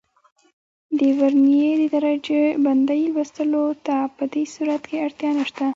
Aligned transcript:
د 0.99 1.01
ورنیې 1.19 1.71
د 1.81 1.83
درجه 1.95 2.41
بندۍ 2.65 3.01
لوستلو 3.13 3.65
ته 3.85 3.95
په 4.15 4.23
دې 4.33 4.43
صورت 4.53 4.81
کې 4.89 4.97
اړتیا 5.05 5.29
نه 5.37 5.43
شته. 5.49 5.67